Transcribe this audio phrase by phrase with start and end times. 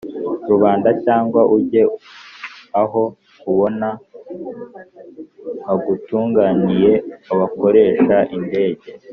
[0.49, 1.83] rubanda cyangwa ujye
[2.81, 3.03] aho
[3.51, 3.87] ubona
[5.65, 6.91] hagutunganiye
[7.31, 8.87] abakoresha indege